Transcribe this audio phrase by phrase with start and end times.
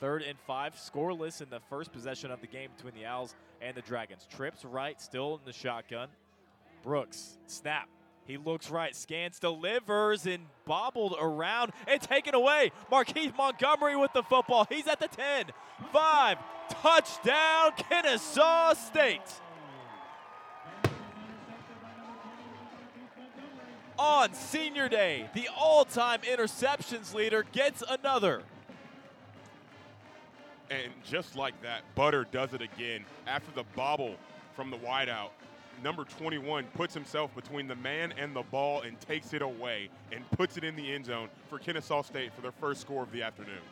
[0.00, 3.76] Third and five, scoreless in the first possession of the game between the Owls and
[3.76, 4.26] the Dragons.
[4.34, 6.08] Trips right, still in the shotgun.
[6.82, 7.88] Brooks, snap.
[8.24, 12.72] He looks right, scans, delivers, and bobbled around and taken away.
[12.92, 14.66] Markeith Montgomery with the football.
[14.68, 15.46] He's at the 10.
[15.92, 16.38] 5.
[16.68, 19.20] Touchdown, Kennesaw State.
[23.98, 28.42] On senior day, the all time interceptions leader gets another.
[30.70, 34.16] And just like that, Butter does it again after the bobble
[34.54, 35.30] from the wideout.
[35.82, 40.28] Number 21 puts himself between the man and the ball and takes it away and
[40.32, 43.22] puts it in the end zone for Kennesaw State for their first score of the
[43.22, 43.62] afternoon.